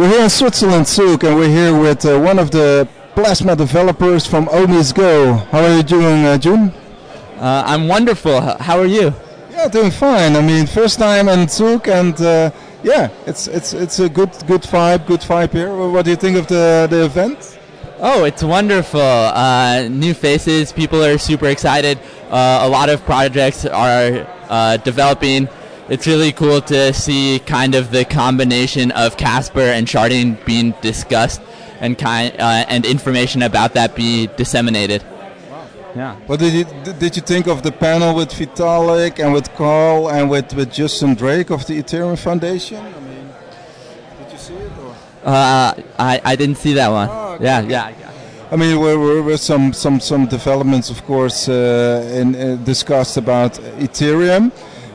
We're 0.00 0.08
here 0.08 0.22
in 0.22 0.30
Switzerland, 0.30 0.86
Zug, 0.86 1.24
and 1.24 1.36
we're 1.36 1.50
here 1.50 1.78
with 1.78 2.06
uh, 2.06 2.18
one 2.18 2.38
of 2.38 2.50
the 2.50 2.88
plasma 3.14 3.54
developers 3.54 4.26
from 4.26 4.46
OmiseGo. 4.46 5.46
How 5.48 5.60
are 5.60 5.76
you 5.76 5.82
doing, 5.82 6.24
uh, 6.24 6.38
June? 6.38 6.72
Uh, 7.36 7.64
I'm 7.66 7.86
wonderful. 7.86 8.40
How 8.40 8.78
are 8.78 8.86
you? 8.86 9.12
Yeah, 9.50 9.68
doing 9.68 9.90
fine. 9.90 10.36
I 10.36 10.40
mean, 10.40 10.66
first 10.66 10.98
time 10.98 11.28
in 11.28 11.46
Zug, 11.48 11.86
and 11.86 12.18
uh, 12.18 12.50
yeah, 12.82 13.10
it's 13.26 13.46
it's 13.46 13.74
it's 13.74 13.98
a 13.98 14.08
good 14.08 14.30
good 14.46 14.62
vibe, 14.62 15.06
good 15.06 15.20
vibe 15.20 15.52
here. 15.52 15.68
Well, 15.68 15.92
What 15.92 16.06
do 16.06 16.12
you 16.12 16.16
think 16.16 16.38
of 16.38 16.46
the 16.46 16.86
the 16.88 17.04
event? 17.04 17.58
Oh, 17.98 18.24
it's 18.24 18.42
wonderful. 18.42 19.02
Uh, 19.02 19.86
new 19.90 20.14
faces. 20.14 20.72
People 20.72 21.04
are 21.04 21.18
super 21.18 21.48
excited. 21.48 21.98
Uh, 22.30 22.60
a 22.62 22.68
lot 22.70 22.88
of 22.88 23.04
projects 23.04 23.66
are 23.66 24.26
uh, 24.48 24.78
developing. 24.78 25.46
It's 25.90 26.06
really 26.06 26.30
cool 26.30 26.60
to 26.62 26.92
see 26.92 27.40
kind 27.40 27.74
of 27.74 27.90
the 27.90 28.04
combination 28.04 28.92
of 28.92 29.16
Casper 29.16 29.60
and 29.60 29.88
sharding 29.88 30.42
being 30.46 30.72
discussed 30.80 31.42
and 31.80 31.98
kind 31.98 32.32
uh, 32.38 32.64
and 32.68 32.86
information 32.86 33.42
about 33.42 33.74
that 33.74 33.96
be 33.96 34.28
disseminated. 34.36 35.02
Yeah. 35.96 36.14
What 36.26 36.38
did 36.38 36.52
you 36.54 36.64
did 36.92 37.16
you 37.16 37.22
think 37.22 37.48
of 37.48 37.64
the 37.64 37.72
panel 37.72 38.14
with 38.14 38.30
Vitalik 38.30 39.18
and 39.18 39.32
with 39.32 39.52
Karl 39.54 40.08
and 40.08 40.30
with 40.30 40.54
with 40.54 40.72
Justin 40.72 41.14
Drake 41.14 41.50
of 41.50 41.66
the 41.66 41.82
Ethereum 41.82 42.16
Foundation? 42.16 42.78
I 42.78 43.00
mean, 43.00 43.28
did 44.22 44.32
you 44.32 44.38
see 44.38 44.54
it? 44.54 44.70
Or? 44.78 44.94
Uh, 45.24 45.74
I, 45.98 46.20
I 46.24 46.36
didn't 46.36 46.58
see 46.58 46.74
that 46.74 46.88
one. 46.88 47.08
Oh, 47.10 47.32
okay. 47.32 47.44
Yeah, 47.44 47.60
yeah. 47.60 47.92
I 48.52 48.56
mean, 48.56 48.70
there 48.70 48.98
were, 48.98 49.22
were 49.22 49.36
some, 49.36 49.72
some, 49.72 50.00
some 50.00 50.26
developments, 50.26 50.90
of 50.90 51.04
course, 51.04 51.48
uh, 51.48 52.10
in, 52.12 52.34
uh, 52.34 52.56
discussed 52.64 53.16
about 53.16 53.52
Ethereum. 53.78 54.50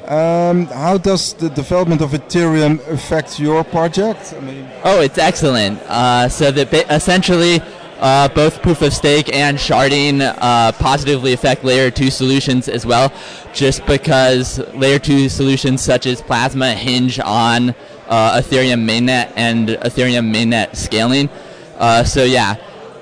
Um, 0.07 0.67
how 0.67 0.97
does 0.97 1.33
the 1.33 1.49
development 1.49 2.01
of 2.01 2.11
Ethereum 2.11 2.85
affect 2.87 3.39
your 3.39 3.63
project? 3.63 4.33
I 4.37 4.39
mean, 4.39 4.69
Oh, 4.83 5.01
it's 5.01 5.17
excellent. 5.17 5.79
Uh, 5.87 6.29
so 6.29 6.51
that 6.51 6.71
essentially, 6.91 7.59
uh, 7.99 8.27
both 8.29 8.61
proof 8.61 8.81
of 8.81 8.93
stake 8.93 9.33
and 9.33 9.57
sharding 9.57 10.21
uh, 10.21 10.71
positively 10.73 11.33
affect 11.33 11.63
layer 11.63 11.89
two 11.89 12.11
solutions 12.11 12.67
as 12.67 12.85
well, 12.85 13.11
just 13.53 13.85
because 13.87 14.59
layer 14.75 14.99
two 14.99 15.27
solutions 15.27 15.81
such 15.81 16.05
as 16.05 16.21
Plasma 16.21 16.73
hinge 16.73 17.19
on 17.19 17.73
uh, 18.07 18.39
Ethereum 18.39 18.87
mainnet 18.87 19.31
and 19.35 19.69
Ethereum 19.69 20.31
mainnet 20.31 20.75
scaling. 20.75 21.29
Uh, 21.77 22.03
so 22.03 22.23
yeah, 22.23 22.55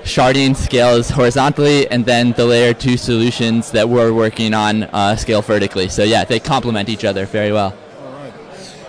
sharding 0.04 0.54
scales 0.54 1.10
horizontally, 1.10 1.88
and 1.90 2.04
then 2.06 2.32
the 2.32 2.44
layer 2.44 2.74
two 2.74 2.96
solutions 2.96 3.72
that 3.72 3.88
we're 3.88 4.12
working 4.12 4.54
on 4.54 4.84
uh, 4.84 5.16
scale 5.16 5.42
vertically. 5.42 5.88
So 5.88 6.04
yeah, 6.04 6.24
they 6.24 6.38
complement 6.38 6.88
each 6.88 7.04
other 7.04 7.26
very 7.26 7.52
well. 7.52 7.74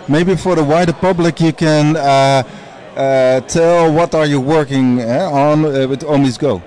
maybe 0.08 0.36
for 0.36 0.54
the 0.54 0.62
wider 0.62 0.92
public, 0.92 1.40
you 1.40 1.52
can 1.52 1.96
uh, 1.96 2.42
uh, 2.96 3.40
tell 3.40 3.92
what 3.92 4.14
are 4.14 4.26
you 4.26 4.40
working 4.40 5.00
uh, 5.00 5.30
on 5.32 5.64
uh, 5.64 5.88
with 5.88 6.02
OmiseGo. 6.02 6.62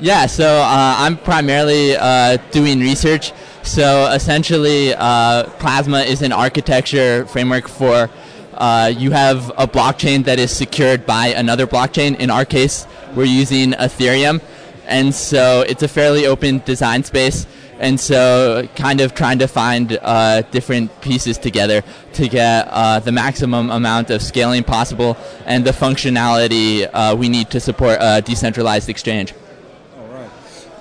Yeah, 0.00 0.26
so 0.26 0.44
uh, 0.44 0.96
I'm 0.98 1.16
primarily 1.16 1.96
uh, 1.96 2.38
doing 2.50 2.80
research. 2.80 3.32
So 3.62 4.10
essentially, 4.12 4.92
uh, 4.92 5.44
Plasma 5.60 6.00
is 6.00 6.20
an 6.20 6.32
architecture 6.32 7.24
framework 7.26 7.68
for 7.68 8.10
uh, 8.56 8.92
you 8.96 9.10
have 9.10 9.50
a 9.50 9.66
blockchain 9.66 10.24
that 10.24 10.38
is 10.38 10.50
secured 10.50 11.06
by 11.06 11.28
another 11.28 11.66
blockchain. 11.66 12.18
In 12.18 12.30
our 12.30 12.44
case, 12.44 12.86
we're 13.14 13.24
using 13.24 13.72
Ethereum, 13.72 14.40
and 14.86 15.14
so 15.14 15.64
it's 15.68 15.82
a 15.82 15.88
fairly 15.88 16.26
open 16.26 16.62
design 16.64 17.04
space. 17.04 17.46
And 17.78 17.98
so, 17.98 18.68
kind 18.76 19.00
of 19.00 19.14
trying 19.14 19.40
to 19.40 19.48
find 19.48 19.98
uh, 20.00 20.42
different 20.42 21.00
pieces 21.00 21.38
together 21.38 21.82
to 22.12 22.28
get 22.28 22.68
uh, 22.70 23.00
the 23.00 23.10
maximum 23.10 23.70
amount 23.70 24.10
of 24.10 24.22
scaling 24.22 24.62
possible 24.62 25.16
and 25.44 25.64
the 25.64 25.72
functionality 25.72 26.88
uh, 26.92 27.16
we 27.18 27.28
need 27.28 27.50
to 27.50 27.58
support 27.58 27.98
a 28.00 28.22
decentralized 28.22 28.88
exchange. 28.88 29.34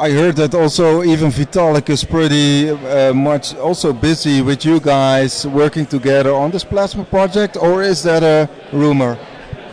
I 0.03 0.11
heard 0.11 0.35
that 0.35 0.53
also 0.53 1.01
even 1.03 1.29
Vitalik 1.31 1.89
is 1.89 2.03
pretty 2.03 2.69
uh, 2.69 3.13
much 3.13 3.55
also 3.55 3.93
busy 3.93 4.41
with 4.41 4.65
you 4.65 4.81
guys 4.81 5.47
working 5.47 5.85
together 5.85 6.33
on 6.33 6.51
this 6.51 6.65
plasma 6.65 7.05
project, 7.05 7.55
or 7.55 7.81
is 7.81 8.03
that 8.03 8.21
a 8.21 8.49
rumor? 8.73 9.17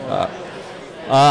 Uh, 0.07 0.29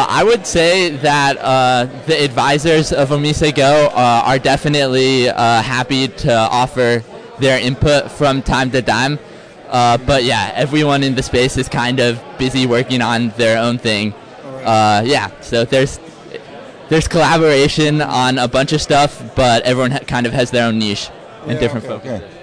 I 0.10 0.22
would 0.26 0.46
say 0.46 0.90
that 0.98 1.38
uh, 1.38 1.86
the 2.08 2.22
advisors 2.22 2.92
of 2.92 3.12
OmiseGo 3.12 3.86
uh, 3.86 4.24
are 4.26 4.38
definitely 4.38 5.30
uh, 5.30 5.62
happy 5.62 6.10
to 6.10 6.34
offer 6.34 7.02
their 7.40 7.58
input 7.58 8.12
from 8.12 8.42
time 8.42 8.70
to 8.72 8.82
time. 8.82 9.18
Uh, 9.70 9.98
but 9.98 10.26
yeah, 10.26 10.52
everyone 10.56 11.04
in 11.04 11.16
the 11.16 11.24
space 11.24 11.56
is 11.56 11.70
kind 11.70 12.02
of 12.02 12.22
busy 12.38 12.66
working 12.66 13.02
on 13.02 13.30
their 13.38 13.60
own 13.60 13.78
thing. 13.78 14.14
Uh, 14.66 15.04
yeah, 15.06 15.32
so 15.40 15.64
there's 15.64 16.02
there's 16.90 17.08
collaboration 17.08 18.02
on 18.02 18.38
a 18.38 18.48
bunch 18.48 18.74
of 18.74 18.82
stuff, 18.82 19.22
but 19.36 19.64
everyone 19.64 19.92
ha- 19.92 20.00
kind 20.00 20.26
of 20.26 20.34
has 20.34 20.52
their 20.52 20.66
own 20.68 20.80
niche 20.80 21.10
and 21.44 21.52
Yeah, 21.54 21.60
different 21.60 21.86
okay, 21.86 21.94
focus. 22.10 22.24
okay. 22.24 22.36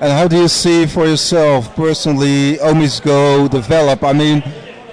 And 0.00 0.10
how 0.12 0.26
do 0.26 0.36
you 0.36 0.48
see 0.48 0.86
for 0.86 1.06
yourself 1.06 1.74
personally 1.76 2.56
OmiseGo 2.56 3.48
develop? 3.50 4.02
I 4.02 4.12
mean, 4.12 4.42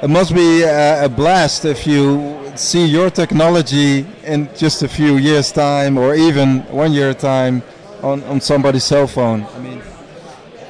it 0.03 0.09
must 0.09 0.33
be 0.35 0.61
a, 0.63 1.05
a 1.05 1.09
blast 1.09 1.65
if 1.65 1.87
you 1.87 2.37
see 2.55 2.85
your 2.85 3.09
technology 3.09 4.05
in 4.23 4.49
just 4.55 4.83
a 4.83 4.87
few 4.87 5.17
years' 5.17 5.51
time, 5.51 5.97
or 5.97 6.13
even 6.13 6.59
one 6.71 6.91
year 6.93 7.13
time, 7.13 7.63
on, 8.03 8.23
on 8.25 8.39
somebody's 8.41 8.83
cell 8.83 9.07
phone. 9.07 9.45
I 9.55 9.59
mean, 9.59 9.81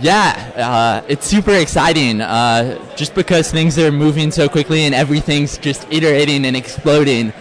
Yeah, 0.01 1.01
uh, 1.03 1.06
it's 1.09 1.25
super 1.28 1.51
exciting. 1.53 2.22
Uh, 2.22 2.80
just 2.96 3.13
because 3.16 3.51
things 3.51 3.78
are 3.78 3.91
moving 3.91 4.31
so 4.31 4.47
quickly 4.47 4.81
and 4.86 4.96
everything's 4.96 5.57
just 5.57 5.86
iterating 5.91 6.46
and 6.46 6.56
exploding. 6.56 7.34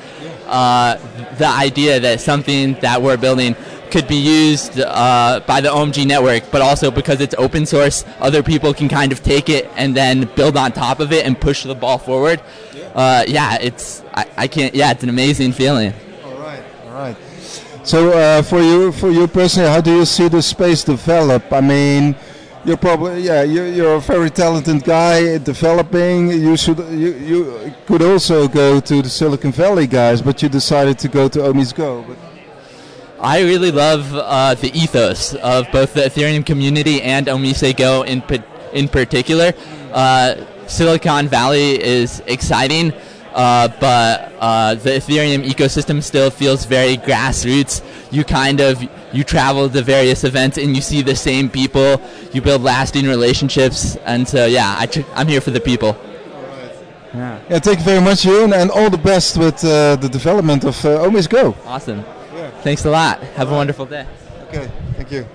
Uh, 0.48 0.96
the 1.36 1.46
idea 1.46 2.00
that 2.00 2.20
something 2.20 2.74
that 2.80 3.00
we're 3.00 3.16
building 3.16 3.54
could 3.90 4.06
be 4.06 4.16
used 4.16 4.80
uh, 4.80 5.40
by 5.46 5.60
the 5.60 5.68
OMG 5.68 6.06
network, 6.06 6.50
but 6.50 6.60
also 6.60 6.90
because 6.90 7.20
it's 7.20 7.34
open 7.38 7.66
source, 7.66 8.04
other 8.20 8.42
people 8.42 8.74
can 8.74 8.88
kind 8.88 9.12
of 9.12 9.22
take 9.22 9.48
it 9.48 9.68
and 9.76 9.96
then 9.96 10.28
build 10.36 10.56
on 10.56 10.72
top 10.72 11.00
of 11.00 11.12
it 11.12 11.26
and 11.26 11.40
push 11.40 11.64
the 11.64 11.74
ball 11.74 11.98
forward. 11.98 12.40
Uh, 12.94 13.24
yeah, 13.26 13.58
it's 13.60 14.02
I, 14.14 14.26
I 14.36 14.48
can't. 14.48 14.74
Yeah, 14.74 14.90
it's 14.90 15.02
an 15.02 15.08
amazing 15.08 15.52
feeling. 15.52 15.92
All 16.24 16.38
right, 16.38 16.62
all 16.86 16.92
right. 16.92 17.16
So 17.84 18.12
uh, 18.12 18.42
for 18.42 18.60
you, 18.60 18.92
for 18.92 19.10
you 19.10 19.26
personally, 19.26 19.70
how 19.70 19.80
do 19.80 19.94
you 19.96 20.04
see 20.04 20.28
the 20.28 20.42
space 20.42 20.84
develop? 20.84 21.52
I 21.52 21.60
mean, 21.60 22.16
you're 22.64 22.76
probably 22.76 23.22
yeah, 23.22 23.42
you're, 23.42 23.68
you're 23.68 23.94
a 23.94 24.00
very 24.00 24.30
talented 24.30 24.84
guy 24.84 25.38
developing. 25.38 26.28
You 26.30 26.56
should 26.56 26.78
you, 26.78 27.14
you 27.14 27.74
could 27.86 28.02
also 28.02 28.48
go 28.48 28.80
to 28.80 29.02
the 29.02 29.08
Silicon 29.08 29.52
Valley 29.52 29.86
guys, 29.86 30.20
but 30.22 30.42
you 30.42 30.48
decided 30.48 30.98
to 31.00 31.08
go 31.08 31.28
to 31.28 31.38
OmiseGo. 31.38 32.06
But 32.06 32.18
I 33.20 33.42
really 33.42 33.70
love 33.70 34.14
uh, 34.14 34.54
the 34.54 34.70
ethos 34.78 35.34
of 35.34 35.70
both 35.72 35.94
the 35.94 36.02
Ethereum 36.02 36.44
community 36.44 37.02
and 37.02 37.26
OmiseGo 37.26 38.06
in 38.06 38.22
in 38.72 38.88
particular. 38.88 39.52
Uh, 39.92 40.36
Silicon 40.66 41.28
Valley 41.28 41.82
is 41.82 42.22
exciting, 42.26 42.92
uh, 43.34 43.68
but 43.80 44.32
uh, 44.40 44.74
the 44.74 44.90
Ethereum 44.90 45.44
ecosystem 45.44 46.02
still 46.02 46.30
feels 46.30 46.64
very 46.64 46.96
grassroots. 46.96 47.82
You 48.12 48.24
kind 48.24 48.60
of 48.60 48.82
you 49.12 49.24
travel 49.24 49.68
to 49.68 49.82
various 49.82 50.24
events 50.24 50.58
and 50.58 50.74
you 50.74 50.82
see 50.82 51.02
the 51.02 51.16
same 51.16 51.48
people. 51.48 52.00
You 52.32 52.42
build 52.42 52.62
lasting 52.62 53.06
relationships, 53.06 53.96
and 54.04 54.26
so 54.26 54.46
yeah, 54.46 54.76
I 54.78 54.86
tr- 54.86 55.00
I'm 55.14 55.28
here 55.28 55.40
for 55.40 55.50
the 55.50 55.60
people. 55.60 55.96
Yeah. 57.14 57.40
yeah, 57.48 57.58
thank 57.58 57.78
you 57.78 57.84
very 57.84 58.02
much, 58.02 58.22
Yoon, 58.22 58.52
and 58.52 58.70
all 58.70 58.90
the 58.90 58.98
best 58.98 59.38
with 59.38 59.64
uh, 59.64 59.96
the 59.96 60.08
development 60.10 60.64
of 60.64 60.76
uh, 60.84 60.98
OmiseGo. 61.06 61.56
Awesome. 61.64 62.04
Thanks 62.62 62.84
a 62.84 62.90
lot. 62.90 63.22
Have 63.36 63.50
a 63.50 63.54
wonderful 63.54 63.86
day. 63.86 64.06
Okay, 64.48 64.70
thank 64.94 65.10
you. 65.10 65.26